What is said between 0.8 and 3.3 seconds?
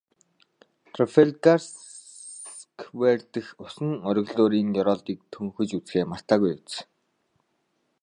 Трафальгарсквер